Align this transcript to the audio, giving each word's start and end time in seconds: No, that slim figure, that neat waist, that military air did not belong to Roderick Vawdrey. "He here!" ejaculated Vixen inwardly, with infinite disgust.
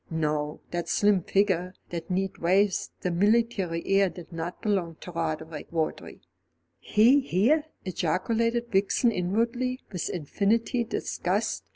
No, 0.09 0.61
that 0.71 0.89
slim 0.89 1.21
figure, 1.21 1.75
that 1.91 2.09
neat 2.09 2.39
waist, 2.41 2.91
that 3.01 3.11
military 3.13 3.85
air 3.85 4.09
did 4.09 4.33
not 4.33 4.59
belong 4.59 4.97
to 5.01 5.11
Roderick 5.11 5.69
Vawdrey. 5.69 6.21
"He 6.79 7.19
here!" 7.19 7.65
ejaculated 7.85 8.71
Vixen 8.71 9.11
inwardly, 9.11 9.79
with 9.91 10.09
infinite 10.09 10.89
disgust. 10.89 11.65